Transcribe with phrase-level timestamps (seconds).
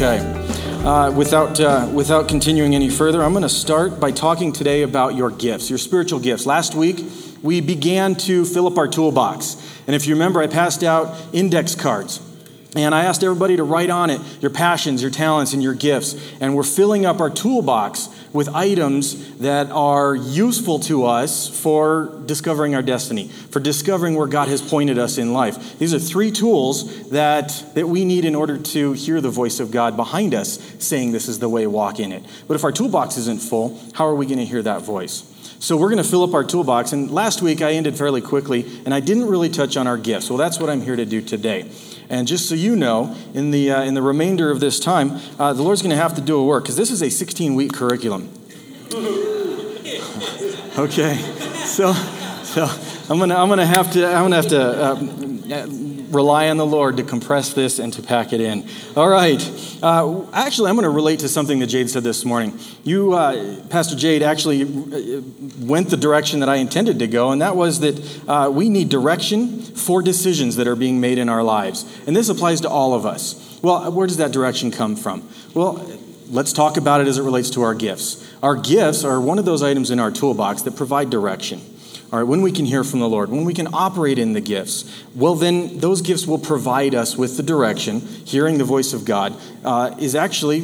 [0.00, 0.18] Okay.
[0.84, 5.16] Uh, without, uh, without continuing any further, I'm going to start by talking today about
[5.16, 6.46] your gifts, your spiritual gifts.
[6.46, 7.04] Last week,
[7.42, 9.56] we began to fill up our toolbox.
[9.88, 12.20] And if you remember, I passed out index cards.
[12.76, 16.14] And I asked everybody to write on it your passions, your talents, and your gifts.
[16.40, 22.74] And we're filling up our toolbox with items that are useful to us for discovering
[22.74, 25.78] our destiny, for discovering where God has pointed us in life.
[25.78, 29.70] These are three tools that, that we need in order to hear the voice of
[29.70, 32.22] God behind us saying, This is the way, walk in it.
[32.46, 35.24] But if our toolbox isn't full, how are we going to hear that voice?
[35.60, 36.92] So we're going to fill up our toolbox.
[36.92, 40.28] And last week I ended fairly quickly, and I didn't really touch on our gifts.
[40.30, 41.68] Well, that's what I'm here to do today.
[42.10, 45.52] And just so you know, in the, uh, in the remainder of this time, uh,
[45.52, 47.72] the Lord's going to have to do a work because this is a 16 week
[47.72, 48.28] curriculum.
[50.78, 51.16] okay,
[51.66, 51.92] so,
[52.44, 52.64] so
[53.10, 54.94] I'm going to I'm gonna have to, I'm gonna have to uh,
[56.10, 58.68] rely on the Lord to compress this and to pack it in.
[58.96, 59.42] All right.
[59.82, 62.58] Uh, actually, I'm going to relate to something that Jade said this morning.
[62.84, 65.22] You, uh, Pastor Jade, actually uh,
[65.60, 68.88] went the direction that I intended to go, and that was that uh, we need
[68.88, 71.84] direction for decisions that are being made in our lives.
[72.06, 73.58] And this applies to all of us.
[73.62, 75.28] Well, where does that direction come from?
[75.54, 75.84] Well,
[76.28, 78.24] let's talk about it as it relates to our gifts.
[78.42, 81.60] Our gifts are one of those items in our toolbox that provide direction.
[82.10, 84.40] All right, when we can hear from the Lord, when we can operate in the
[84.40, 88.00] gifts, well, then those gifts will provide us with the direction.
[88.00, 90.62] Hearing the voice of God uh, is actually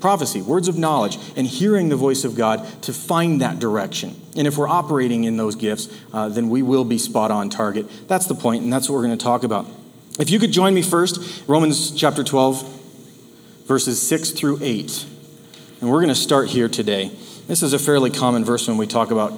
[0.00, 4.18] prophecy, words of knowledge, and hearing the voice of God to find that direction.
[4.34, 7.86] And if we're operating in those gifts, uh, then we will be spot on target.
[8.08, 9.66] That's the point, and that's what we're going to talk about.
[10.18, 15.06] If you could join me first, Romans chapter 12, verses 6 through 8.
[15.82, 17.10] And we're going to start here today.
[17.46, 19.32] This is a fairly common verse when we talk about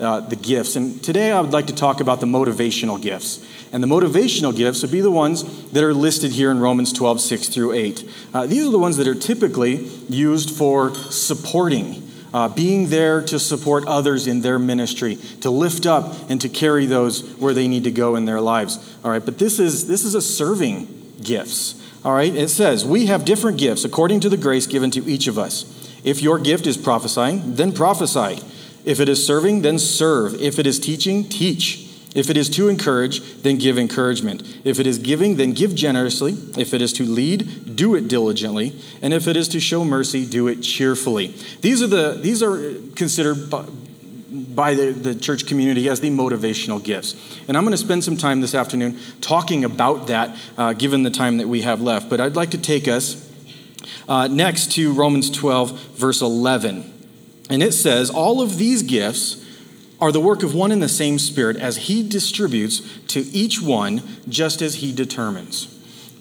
[0.00, 0.76] uh, the gifts.
[0.76, 3.46] And today I would like to talk about the motivational gifts.
[3.72, 7.20] And the motivational gifts would be the ones that are listed here in Romans 12,
[7.20, 8.10] 6 through 8.
[8.32, 12.02] Uh, these are the ones that are typically used for supporting.
[12.34, 16.84] Uh, being there to support others in their ministry, to lift up and to carry
[16.84, 18.94] those where they need to go in their lives.
[19.02, 21.80] All right, but this is this is a serving gifts.
[22.04, 25.28] All right, it says we have different gifts according to the grace given to each
[25.28, 25.64] of us.
[26.04, 28.42] If your gift is prophesying, then prophesy.
[28.86, 30.40] If it is serving, then serve.
[30.40, 31.86] If it is teaching, teach.
[32.14, 34.42] If it is to encourage, then give encouragement.
[34.64, 36.32] If it is giving, then give generously.
[36.56, 38.74] If it is to lead, do it diligently.
[39.02, 41.34] And if it is to show mercy, do it cheerfully.
[41.60, 47.14] These are, the, these are considered by the, the church community as the motivational gifts.
[47.48, 51.10] And I'm going to spend some time this afternoon talking about that, uh, given the
[51.10, 52.08] time that we have left.
[52.08, 53.30] But I'd like to take us
[54.08, 56.95] uh, next to Romans 12, verse 11.
[57.48, 59.44] And it says, All of these gifts
[60.00, 64.02] are the work of one and the same Spirit as He distributes to each one
[64.28, 65.72] just as He determines.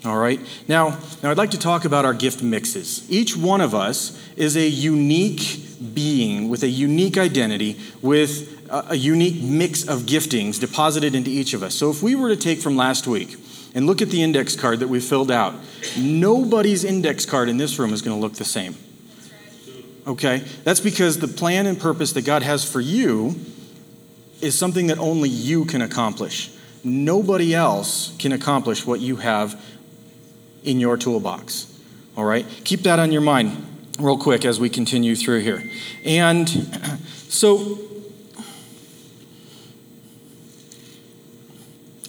[0.06, 0.40] All right?
[0.68, 3.10] Now, now, I'd like to talk about our gift mixes.
[3.10, 5.62] Each one of us is a unique
[5.94, 11.54] being with a unique identity, with a, a unique mix of giftings deposited into each
[11.54, 11.74] of us.
[11.74, 13.36] So, if we were to take from last week
[13.74, 15.56] and look at the index card that we filled out,
[15.98, 18.76] nobody's index card in this room is going to look the same
[20.08, 20.44] okay?
[20.64, 23.36] That's because the plan and purpose that God has for you
[24.42, 26.52] is something that only you can accomplish.
[26.84, 29.60] Nobody else can accomplish what you have
[30.64, 31.80] in your toolbox,
[32.16, 32.46] all right?
[32.64, 33.66] Keep that on your mind
[34.00, 35.64] real quick as we continue through here.
[36.04, 36.50] And
[37.30, 37.80] so,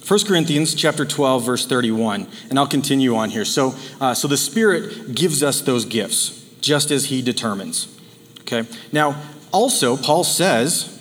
[0.07, 3.45] 1 Corinthians chapter 12, verse 31, and I'll continue on here.
[3.45, 7.99] So, uh, so the Spirit gives us those gifts just as he determines.
[8.41, 8.69] Okay?
[8.93, 9.21] Now,
[9.53, 10.93] also, Paul says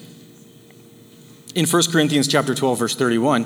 [1.56, 3.46] in 1 Corinthians chapter 12, verse 31,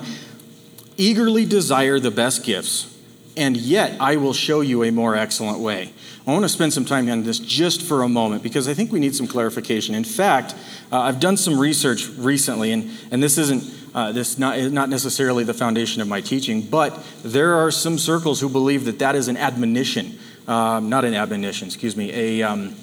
[0.96, 2.98] eagerly desire the best gifts,
[3.36, 5.92] and yet I will show you a more excellent way.
[6.26, 8.92] I want to spend some time on this just for a moment because I think
[8.92, 9.94] we need some clarification.
[9.94, 10.54] In fact,
[10.92, 13.64] uh, I've done some research recently, and, and this isn't
[13.94, 18.40] uh, this not, not necessarily the foundation of my teaching, but there are some circles
[18.40, 20.18] who believe that that is an admonition
[20.50, 22.74] um, not an admonition, excuse me, a, um,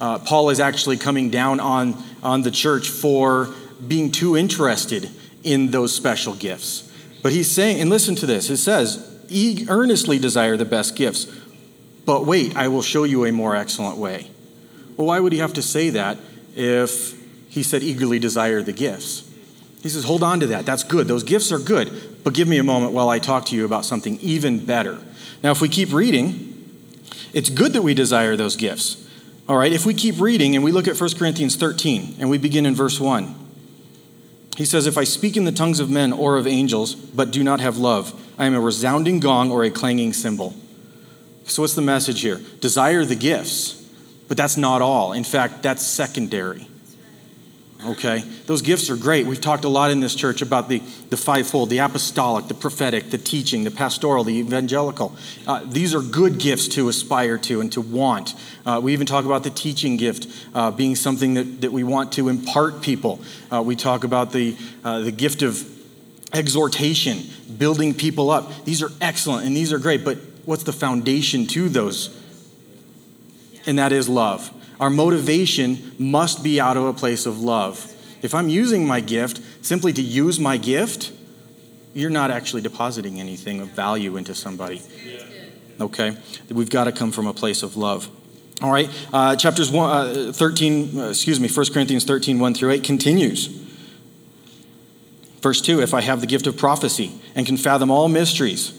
[0.00, 3.52] uh, Paul is actually coming down on, on the church for
[3.86, 5.10] being too interested
[5.42, 6.84] in those special gifts.
[7.20, 9.04] But he's saying, and listen to this, it says,
[9.68, 11.26] earnestly desire the best gifts,
[12.06, 14.30] but wait, I will show you a more excellent way.
[14.96, 16.18] Well, why would he have to say that
[16.54, 19.28] if he said eagerly desire the gifts?
[19.82, 20.66] He says, hold on to that.
[20.66, 21.08] That's good.
[21.08, 21.90] Those gifts are good.
[22.22, 24.98] But give me a moment while I talk to you about something even better.
[25.42, 26.47] Now, if we keep reading,
[27.32, 29.04] it's good that we desire those gifts.
[29.48, 32.38] All right, if we keep reading and we look at 1 Corinthians 13 and we
[32.38, 33.34] begin in verse 1,
[34.56, 37.42] he says, If I speak in the tongues of men or of angels, but do
[37.42, 40.54] not have love, I am a resounding gong or a clanging cymbal.
[41.44, 42.40] So, what's the message here?
[42.60, 43.88] Desire the gifts,
[44.26, 45.12] but that's not all.
[45.12, 46.66] In fact, that's secondary.
[47.86, 48.24] Okay?
[48.46, 49.26] Those gifts are great.
[49.26, 50.80] We've talked a lot in this church about the,
[51.10, 55.14] the fivefold the apostolic, the prophetic, the teaching, the pastoral, the evangelical.
[55.46, 58.34] Uh, these are good gifts to aspire to and to want.
[58.66, 62.12] Uh, we even talk about the teaching gift uh, being something that, that we want
[62.12, 63.20] to impart people.
[63.50, 65.64] Uh, we talk about the, uh, the gift of
[66.32, 67.22] exhortation,
[67.58, 68.64] building people up.
[68.64, 72.16] These are excellent and these are great, but what's the foundation to those?
[73.66, 74.52] And that is love.
[74.80, 77.94] Our motivation must be out of a place of love.
[78.22, 81.12] If I'm using my gift simply to use my gift,
[81.94, 84.82] you're not actually depositing anything of value into somebody.
[85.80, 86.16] Okay?
[86.50, 88.08] We've got to come from a place of love.
[88.60, 92.72] All right, uh, chapters one, uh, 13, uh, excuse me, 1 Corinthians 13, 1 through
[92.72, 93.46] 8 continues.
[95.40, 98.72] Verse 2 If I have the gift of prophecy and can fathom all mysteries,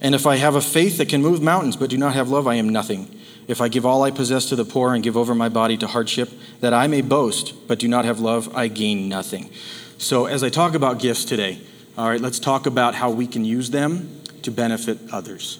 [0.00, 2.46] and if I have a faith that can move mountains but do not have love,
[2.46, 3.14] I am nothing.
[3.50, 5.88] If I give all I possess to the poor and give over my body to
[5.88, 6.30] hardship,
[6.60, 9.50] that I may boast, but do not have love, I gain nothing.
[9.98, 11.60] So, as I talk about gifts today,
[11.98, 15.58] all right, let's talk about how we can use them to benefit others.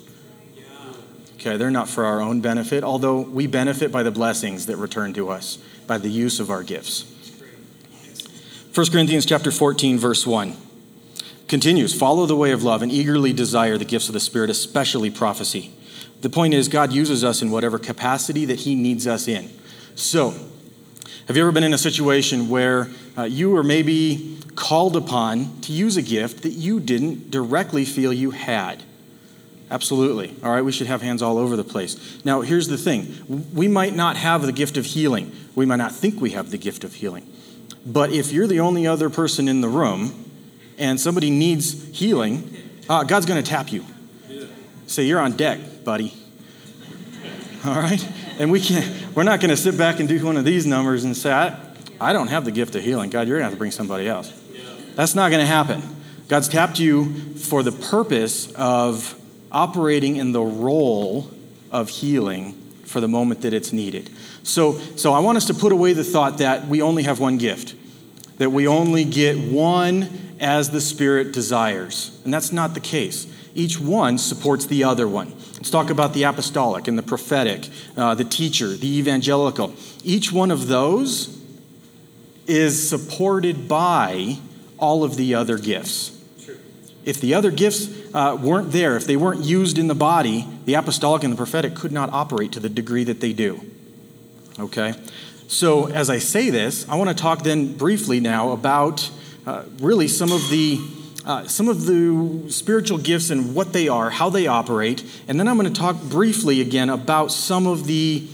[1.34, 5.12] Okay, they're not for our own benefit, although we benefit by the blessings that return
[5.14, 5.58] to us
[5.88, 7.12] by the use of our gifts.
[8.72, 10.56] 1 Corinthians chapter 14 verse 1
[11.48, 15.10] continues, follow the way of love and eagerly desire the gifts of the spirit, especially
[15.10, 15.72] prophecy.
[16.20, 19.50] The point is, God uses us in whatever capacity that He needs us in.
[19.94, 20.34] So,
[21.26, 25.72] have you ever been in a situation where uh, you were maybe called upon to
[25.72, 28.82] use a gift that you didn't directly feel you had?
[29.70, 30.34] Absolutely.
[30.42, 32.24] All right, we should have hands all over the place.
[32.24, 35.92] Now, here's the thing we might not have the gift of healing, we might not
[35.92, 37.26] think we have the gift of healing.
[37.86, 40.30] But if you're the only other person in the room
[40.76, 42.52] and somebody needs healing,
[42.88, 43.86] uh, God's going to tap you.
[44.86, 46.14] Say, You're on deck buddy.
[47.64, 48.06] All right?
[48.38, 51.04] And we can't, we're not going to sit back and do one of these numbers
[51.04, 51.58] and say, I,
[52.00, 53.10] I don't have the gift of healing.
[53.10, 54.32] God, you're going to have to bring somebody else.
[54.94, 55.82] That's not going to happen.
[56.28, 59.14] God's tapped you for the purpose of
[59.52, 61.30] operating in the role
[61.70, 62.52] of healing
[62.84, 64.10] for the moment that it's needed.
[64.42, 67.36] So, so I want us to put away the thought that we only have one
[67.36, 67.74] gift,
[68.38, 70.08] that we only get one
[70.40, 72.18] as the Spirit desires.
[72.24, 73.26] And that's not the case.
[73.60, 75.34] Each one supports the other one.
[75.56, 79.74] Let's talk about the apostolic and the prophetic, uh, the teacher, the evangelical.
[80.02, 81.38] Each one of those
[82.46, 84.38] is supported by
[84.78, 86.18] all of the other gifts.
[87.04, 90.72] If the other gifts uh, weren't there, if they weren't used in the body, the
[90.72, 93.60] apostolic and the prophetic could not operate to the degree that they do.
[94.58, 94.94] Okay?
[95.48, 99.10] So, as I say this, I want to talk then briefly now about
[99.46, 100.80] uh, really some of the
[101.24, 105.48] uh, some of the spiritual gifts and what they are, how they operate, and then
[105.48, 108.26] I'm going to talk briefly again about some of the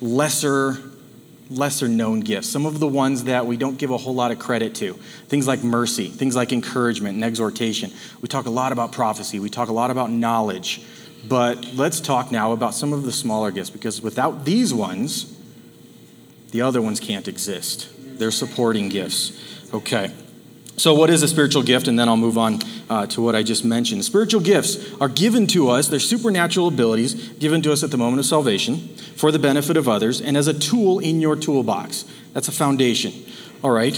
[0.00, 0.78] lesser
[1.50, 4.38] lesser known gifts, some of the ones that we don't give a whole lot of
[4.38, 4.94] credit to.
[5.26, 7.90] Things like mercy, things like encouragement and exhortation.
[8.22, 10.82] We talk a lot about prophecy, we talk a lot about knowledge.
[11.28, 15.36] But let's talk now about some of the smaller gifts because without these ones,
[16.52, 17.90] the other ones can't exist.
[17.98, 19.72] They're supporting gifts.
[19.74, 20.12] Okay.
[20.80, 21.88] So, what is a spiritual gift?
[21.88, 22.58] And then I'll move on
[22.88, 24.02] uh, to what I just mentioned.
[24.02, 28.20] Spiritual gifts are given to us, they're supernatural abilities given to us at the moment
[28.20, 32.06] of salvation for the benefit of others and as a tool in your toolbox.
[32.32, 33.12] That's a foundation.
[33.62, 33.94] All right.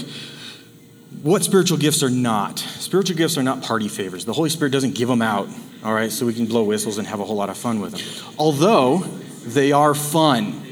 [1.21, 2.59] What spiritual gifts are not?
[2.59, 4.25] Spiritual gifts are not party favors.
[4.25, 5.47] The Holy Spirit doesn't give them out,
[5.85, 7.93] all right, so we can blow whistles and have a whole lot of fun with
[7.93, 8.33] them.
[8.37, 8.97] Although
[9.45, 10.62] they are fun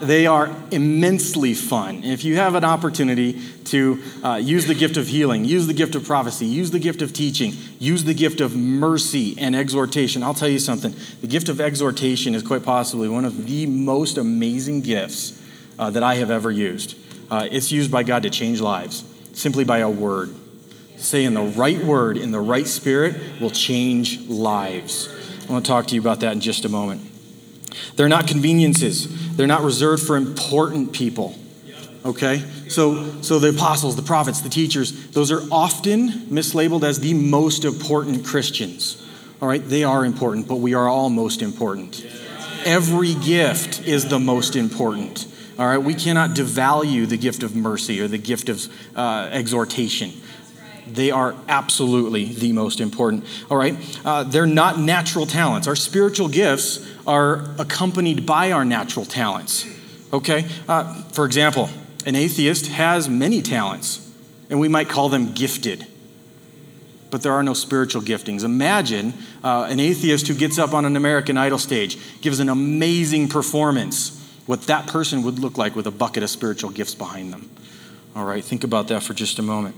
[0.00, 2.04] they are immensely fun.
[2.04, 5.94] If you have an opportunity to uh, use the gift of healing, use the gift
[5.94, 10.34] of prophecy, use the gift of teaching, use the gift of mercy and exhortation, I'll
[10.34, 10.94] tell you something.
[11.20, 15.42] The gift of exhortation is quite possibly one of the most amazing gifts
[15.78, 16.96] uh, that I have ever used.
[17.30, 20.34] Uh, it's used by God to change lives simply by a word.
[20.96, 25.08] Saying the right word in the right spirit will change lives.
[25.48, 27.02] I want to talk to you about that in just a moment.
[27.96, 29.36] They're not conveniences.
[29.36, 31.34] They're not reserved for important people.
[32.04, 32.42] Okay?
[32.68, 37.64] So, so the apostles, the prophets, the teachers, those are often mislabeled as the most
[37.64, 39.04] important Christians.
[39.40, 39.62] All right?
[39.62, 42.06] They are important, but we are all most important.
[42.64, 45.26] Every gift is the most important.
[45.58, 45.78] All right?
[45.78, 50.12] We cannot devalue the gift of mercy or the gift of uh, exhortation.
[50.86, 53.24] They are absolutely the most important.
[53.50, 53.76] All right?
[54.04, 55.68] Uh, they're not natural talents.
[55.68, 59.66] Our spiritual gifts are accompanied by our natural talents.
[60.12, 60.46] Okay?
[60.68, 61.68] Uh, for example,
[62.06, 64.14] an atheist has many talents,
[64.48, 65.86] and we might call them gifted.
[67.10, 68.44] but there are no spiritual giftings.
[68.44, 73.28] Imagine uh, an atheist who gets up on an American Idol stage, gives an amazing
[73.28, 74.14] performance,
[74.46, 77.50] what that person would look like with a bucket of spiritual gifts behind them.
[78.14, 79.76] All right, think about that for just a moment.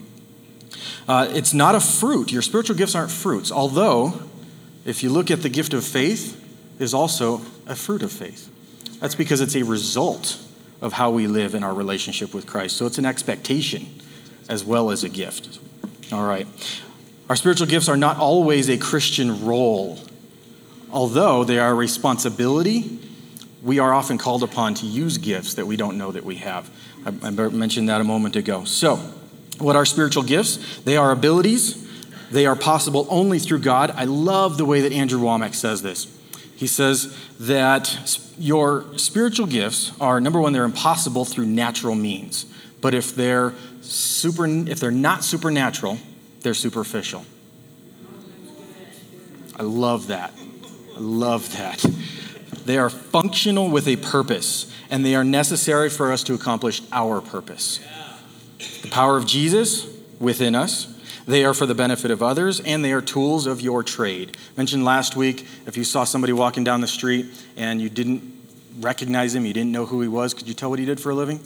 [1.08, 2.30] Uh, it's not a fruit.
[2.32, 4.22] Your spiritual gifts aren't fruits, although,
[4.84, 6.37] if you look at the gift of faith,
[6.80, 8.50] is also a fruit of faith.
[9.00, 10.38] That's because it's a result
[10.80, 12.76] of how we live in our relationship with Christ.
[12.76, 13.87] So it's an expectation
[14.49, 15.58] as well as a gift.
[16.12, 16.46] All right.
[17.28, 19.99] Our spiritual gifts are not always a Christian role.
[20.90, 22.99] Although they are a responsibility,
[23.62, 26.70] we are often called upon to use gifts that we don't know that we have.
[27.06, 28.64] I, mentioned that a moment ago.
[28.64, 28.96] So,
[29.58, 30.80] what are spiritual gifts?
[30.80, 31.87] They are abilities.
[32.30, 33.92] They are possible only through God.
[33.94, 36.06] I love the way that Andrew Wommack says this.
[36.61, 42.45] He says that your spiritual gifts are number one, they're impossible through natural means.
[42.83, 45.97] But if they're super, if they're not supernatural,
[46.43, 47.25] they're superficial.
[49.57, 50.35] I love that.
[50.95, 51.83] I love that.
[52.67, 57.23] They are functional with a purpose, and they are necessary for us to accomplish our
[57.23, 57.81] purpose.
[58.83, 59.87] The power of Jesus
[60.19, 60.88] within us.
[61.27, 64.37] They are for the benefit of others, and they are tools of your trade.
[64.37, 68.23] I mentioned last week if you saw somebody walking down the street and you didn't
[68.81, 71.11] recognize him, you didn't know who he was, could you tell what he did for
[71.11, 71.41] a living?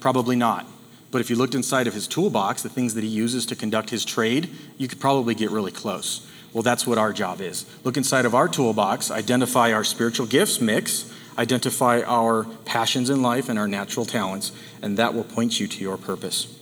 [0.00, 0.66] Probably not.
[1.10, 3.90] But if you looked inside of his toolbox, the things that he uses to conduct
[3.90, 6.28] his trade, you could probably get really close.
[6.52, 7.66] Well, that's what our job is.
[7.84, 13.48] Look inside of our toolbox, identify our spiritual gifts mix, identify our passions in life
[13.48, 14.52] and our natural talents,
[14.82, 16.58] and that will point you to your purpose.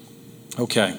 [0.58, 0.98] Okay.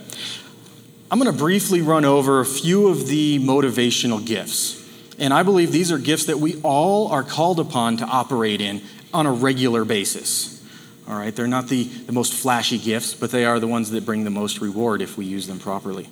[1.13, 4.83] I'm going to briefly run over a few of the motivational gifts.
[5.19, 8.81] And I believe these are gifts that we all are called upon to operate in
[9.13, 10.59] on a regular basis.
[11.07, 14.07] All right, they're not the, the most flashy gifts, but they are the ones that
[14.07, 16.09] bring the most reward if we use them properly.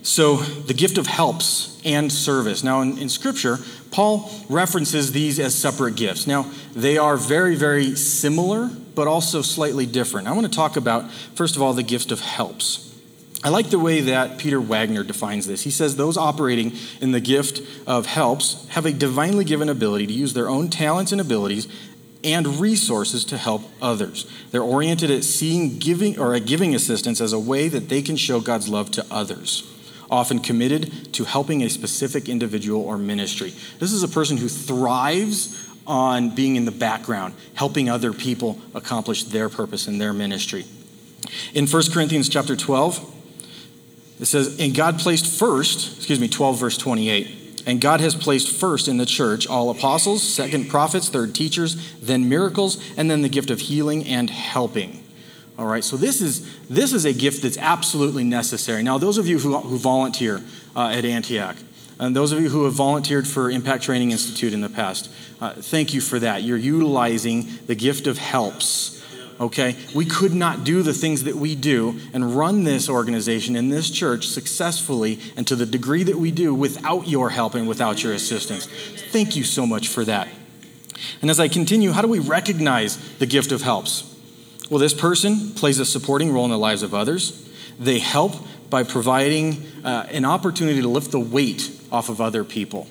[0.00, 2.64] So, the gift of helps and service.
[2.64, 3.58] Now, in, in, Scripture,
[3.90, 6.26] Paul references these as separate gifts.
[6.26, 10.28] Now, they are very, very similar, but also slightly different.
[10.28, 12.93] I want to talk about, first of all, the gift of helps.
[13.44, 15.62] I like the way that Peter Wagner defines this.
[15.62, 16.72] He says those operating
[17.02, 21.12] in the gift of helps have a divinely given ability to use their own talents
[21.12, 21.68] and abilities
[22.24, 24.26] and resources to help others.
[24.50, 28.16] They're oriented at seeing giving or at giving assistance as a way that they can
[28.16, 29.70] show God's love to others,
[30.10, 33.52] often committed to helping a specific individual or ministry.
[33.78, 39.24] This is a person who thrives on being in the background, helping other people accomplish
[39.24, 40.64] their purpose in their ministry.
[41.52, 43.13] In 1 Corinthians chapter 12,
[44.24, 47.62] it says, And God placed first, excuse me, 12 verse 28.
[47.66, 52.26] And God has placed first in the church all apostles, second prophets, third teachers, then
[52.26, 55.04] miracles, and then the gift of healing and helping.
[55.58, 58.82] All right, so this is, this is a gift that's absolutely necessary.
[58.82, 60.40] Now, those of you who, who volunteer
[60.74, 61.56] uh, at Antioch,
[61.98, 65.10] and those of you who have volunteered for Impact Training Institute in the past,
[65.42, 66.42] uh, thank you for that.
[66.42, 69.03] You're utilizing the gift of helps
[69.40, 69.76] okay?
[69.94, 73.90] We could not do the things that we do and run this organization in this
[73.90, 78.12] church successfully and to the degree that we do without your help and without your
[78.12, 78.66] assistance.
[79.10, 80.28] Thank you so much for that.
[81.20, 84.10] And as I continue, how do we recognize the gift of helps?
[84.70, 87.48] Well, this person plays a supporting role in the lives of others.
[87.78, 88.34] They help
[88.70, 92.88] by providing uh, an opportunity to lift the weight off of other people.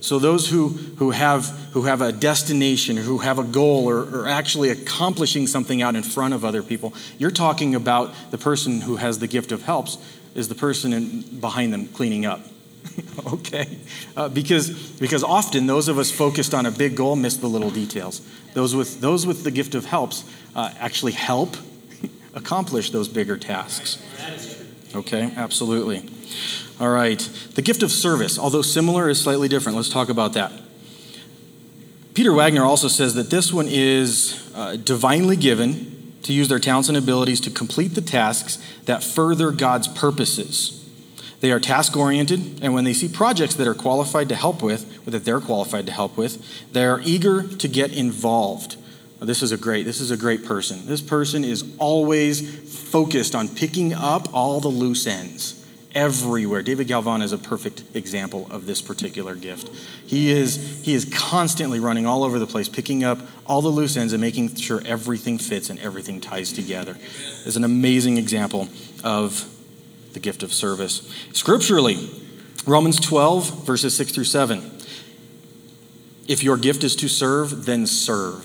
[0.00, 4.28] So those who, who, have, who have a destination, who have a goal, or, or
[4.28, 8.96] actually accomplishing something out in front of other people, you're talking about the person who
[8.96, 9.98] has the gift of helps
[10.34, 12.40] is the person in, behind them cleaning up.
[13.32, 13.78] okay?
[14.16, 17.70] Uh, because, because often those of us focused on a big goal miss the little
[17.70, 18.20] details.
[18.54, 20.24] Those with, those with the gift of helps
[20.54, 21.56] uh, actually help
[22.34, 24.02] accomplish those bigger tasks.
[24.94, 26.08] Okay, absolutely.
[26.78, 27.18] All right.
[27.54, 29.76] The gift of service, although similar, is slightly different.
[29.76, 30.52] Let's talk about that.
[32.12, 36.88] Peter Wagner also says that this one is uh, divinely given to use their talents
[36.88, 40.82] and abilities to complete the tasks that further God's purposes.
[41.40, 45.06] They are task oriented, and when they see projects that are qualified to help with,
[45.06, 46.42] or that they're qualified to help with,
[46.72, 48.76] they are eager to get involved.
[49.20, 50.86] This is a great, this is a great person.
[50.86, 55.65] This person is always focused on picking up all the loose ends
[55.96, 56.62] everywhere.
[56.62, 59.70] David Galvan is a perfect example of this particular gift.
[60.06, 63.96] He is, he is constantly running all over the place, picking up all the loose
[63.96, 66.98] ends and making sure everything fits and everything ties together.
[67.46, 68.68] Is an amazing example
[69.02, 69.50] of
[70.12, 71.10] the gift of service.
[71.32, 72.10] Scripturally,
[72.66, 74.70] Romans 12, verses 6 through 7.
[76.28, 78.44] If your gift is to serve, then serve.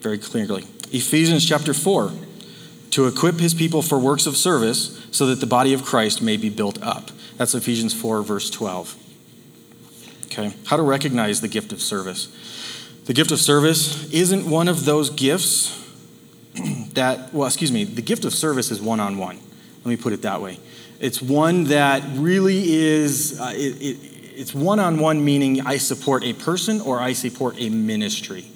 [0.00, 0.64] Very clearly.
[0.92, 2.12] Ephesians chapter 4
[2.92, 6.36] to equip his people for works of service so that the body of Christ may
[6.36, 7.10] be built up.
[7.38, 8.96] That's Ephesians 4, verse 12.
[10.26, 12.28] Okay, how to recognize the gift of service.
[13.06, 15.78] The gift of service isn't one of those gifts
[16.92, 19.38] that, well, excuse me, the gift of service is one on one.
[19.78, 20.58] Let me put it that way.
[21.00, 23.98] It's one that really is, uh, it, it,
[24.34, 28.46] it's one on one, meaning I support a person or I support a ministry.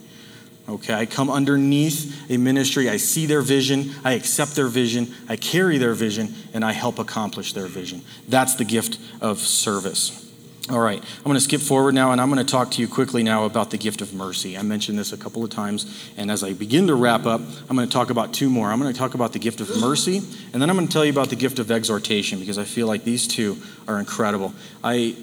[0.69, 5.37] Okay, I come underneath a ministry, I see their vision, I accept their vision, I
[5.37, 8.03] carry their vision, and I help accomplish their vision.
[8.29, 10.27] That's the gift of service.
[10.69, 12.89] All right, I'm going to skip forward now and I'm going to talk to you
[12.89, 14.59] quickly now about the gift of mercy.
[14.59, 17.77] I mentioned this a couple of times, and as I begin to wrap up, I'm
[17.77, 18.73] going to talk about two more.
[18.73, 20.17] I'm going to talk about the gift of mercy,
[20.53, 22.89] and then I'm going to tell you about the gift of exhortation because I feel
[22.89, 24.55] like these two are incredible.
[24.83, 25.15] I,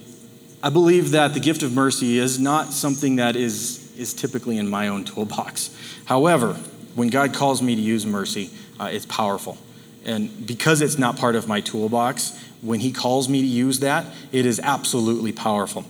[0.64, 4.70] I believe that the gift of mercy is not something that is, is typically in
[4.70, 5.76] my own toolbox.
[6.06, 6.54] However,
[6.96, 9.58] when God calls me to use mercy, uh, it's powerful.
[10.06, 14.06] And because it's not part of my toolbox, when He calls me to use that,
[14.32, 15.86] it is absolutely powerful.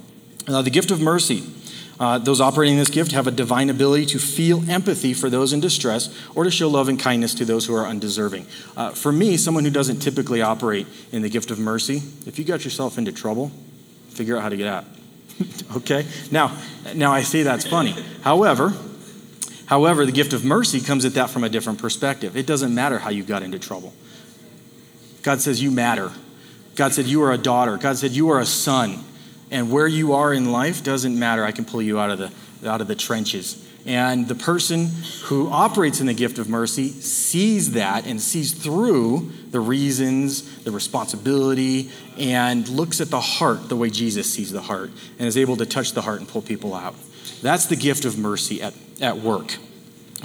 [0.48, 1.44] Now, the gift of mercy.
[2.00, 5.60] Uh, those operating this gift have a divine ability to feel empathy for those in
[5.60, 8.46] distress or to show love and kindness to those who are undeserving.
[8.76, 12.46] Uh, for me, someone who doesn't typically operate in the gift of mercy, if you
[12.46, 13.52] got yourself into trouble,
[14.10, 14.86] figure out how to get out.
[15.78, 16.06] okay?
[16.32, 16.58] Now,
[16.96, 17.96] now I say that's funny.
[18.22, 18.74] However,
[19.66, 22.38] however, the gift of mercy comes at that from a different perspective.
[22.38, 23.94] It doesn't matter how you got into trouble.
[25.22, 26.12] God says you matter.
[26.76, 27.78] God said, You are a daughter.
[27.78, 29.00] God said, You are a son.
[29.52, 31.44] And where you are in life doesn't matter.
[31.44, 33.64] I can pull you out of the, out of the trenches.
[33.86, 34.90] And the person
[35.26, 40.72] who operates in the gift of mercy sees that and sees through the reasons, the
[40.72, 45.56] responsibility, and looks at the heart the way Jesus sees the heart and is able
[45.58, 46.96] to touch the heart and pull people out.
[47.44, 49.56] That's the gift of mercy at, at work.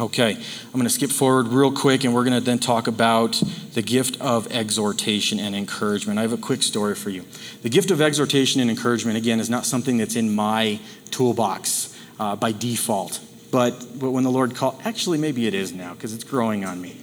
[0.01, 3.43] Okay, I'm going to skip forward real quick and we're going to then talk about
[3.75, 6.19] the gift of exhortation and encouragement.
[6.19, 7.25] I have a quick story for you.
[7.63, 12.35] The gift of exhortation and encouragement, again, is not something that's in my toolbox uh,
[12.37, 13.21] by default.
[13.51, 16.81] But, but when the Lord called, actually, maybe it is now because it's growing on
[16.81, 16.97] me.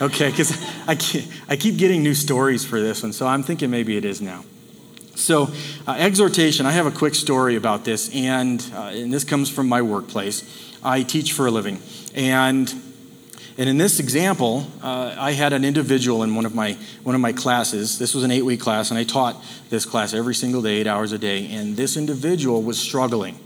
[0.00, 0.56] Okay, because
[0.88, 0.96] I,
[1.48, 4.44] I keep getting new stories for this one, so I'm thinking maybe it is now.
[5.14, 5.50] So,
[5.86, 9.68] uh, exhortation, I have a quick story about this, and, uh, and this comes from
[9.68, 10.42] my workplace.
[10.82, 11.80] I teach for a living.
[12.14, 12.72] And,
[13.58, 17.20] and in this example, uh, I had an individual in one of, my, one of
[17.20, 17.98] my classes.
[17.98, 19.36] This was an eight week class, and I taught
[19.68, 21.52] this class every single day, eight hours a day.
[21.52, 23.38] And this individual was struggling.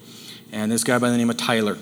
[0.52, 1.76] And this guy by the name of Tyler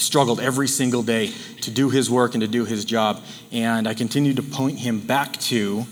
[0.00, 1.32] struggled every single day
[1.62, 3.22] to do his work and to do his job.
[3.52, 5.84] And I continued to point him back to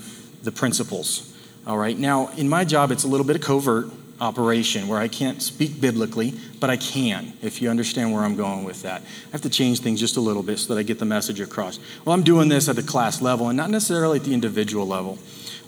[0.43, 1.37] the principles.
[1.67, 3.89] All right, now in my job, it's a little bit of covert
[4.21, 8.65] operation where I can't speak biblically, but I can, if you understand where I'm going
[8.65, 9.03] with that.
[9.03, 11.41] I have to change things just a little bit so that I get the message
[11.41, 11.79] across.
[12.05, 15.19] Well, I'm doing this at the class level and not necessarily at the individual level.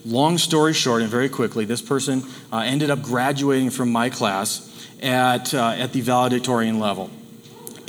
[0.05, 4.67] Long story short, and very quickly, this person uh, ended up graduating from my class
[5.03, 7.11] at, uh, at the valedictorian level.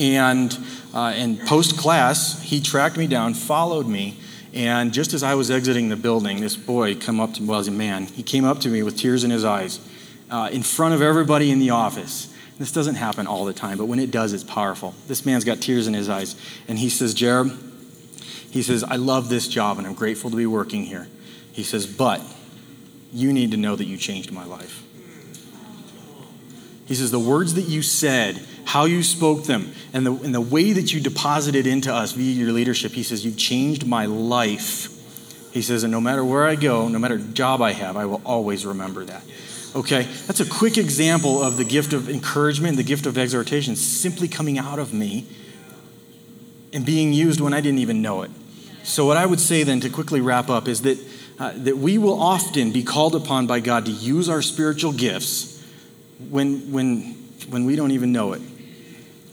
[0.01, 0.57] And,
[0.93, 4.17] uh, and post class, he tracked me down, followed me,
[4.53, 7.59] and just as I was exiting the building, this boy come up to me, well,
[7.59, 9.79] as a man, he came up to me with tears in his eyes
[10.29, 12.33] uh, in front of everybody in the office.
[12.57, 14.93] This doesn't happen all the time, but when it does, it's powerful.
[15.07, 16.35] This man's got tears in his eyes.
[16.67, 17.51] And he says, Jared,
[18.49, 21.07] he says, I love this job and I'm grateful to be working here.
[21.53, 22.21] He says, but
[23.13, 24.83] you need to know that you changed my life.
[26.85, 28.35] He says, the words that you said,
[28.65, 32.32] how you spoke them, and the, and the way that you deposited into us via
[32.32, 34.89] your leadership, he says, you've changed my life.
[35.52, 38.21] He says, and no matter where I go, no matter job I have, I will
[38.26, 39.24] always remember that.
[39.74, 44.28] Okay, that's a quick example of the gift of encouragement, the gift of exhortation simply
[44.28, 45.26] coming out of me
[46.74, 48.32] and being used when I didn't even know it.
[48.84, 50.97] So, what I would say then to quickly wrap up is that,
[51.39, 55.63] uh, that we will often be called upon by God to use our spiritual gifts
[56.30, 57.02] when, when,
[57.50, 58.41] when we don't even know it.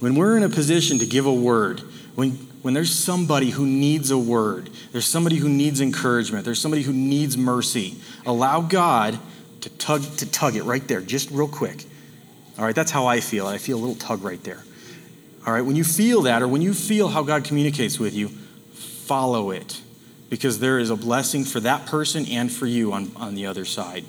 [0.00, 1.80] When we're in a position to give a word,
[2.14, 2.30] when,
[2.62, 6.92] when there's somebody who needs a word, there's somebody who needs encouragement, there's somebody who
[6.92, 9.18] needs mercy, allow God
[9.62, 11.84] to tug to tug it right there, just real quick.
[12.58, 13.46] All right, that's how I feel.
[13.46, 14.62] I feel a little tug right there.
[15.46, 18.28] All right, when you feel that, or when you feel how God communicates with you,
[18.28, 19.80] follow it,
[20.28, 23.64] because there is a blessing for that person and for you on, on the other
[23.64, 24.04] side.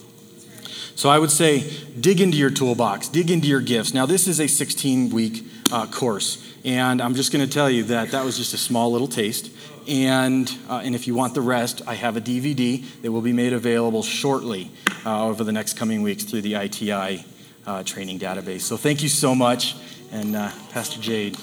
[0.96, 1.60] So I would say,
[2.00, 3.94] dig into your toolbox, dig into your gifts.
[3.94, 7.84] Now, this is a 16 week uh, course, and I'm just going to tell you
[7.86, 9.52] that that was just a small little taste.
[9.88, 13.34] And, uh, and if you want the rest, I have a DVD that will be
[13.34, 14.70] made available shortly
[15.06, 17.26] uh, over the next coming weeks through the ITI
[17.66, 18.62] uh, training database.
[18.62, 19.76] So thank you so much.
[20.12, 21.38] And uh, Pastor Jade.